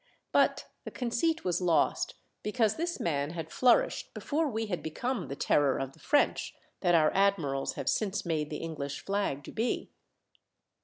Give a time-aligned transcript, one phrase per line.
[0.31, 5.35] But the conceit was lost, because this man had flourished before we had become the
[5.35, 9.91] terror of the French that our admirals have since made the English flag to be.